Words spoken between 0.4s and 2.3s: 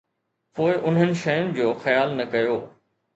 پوءِ انهن شين جو خيال نه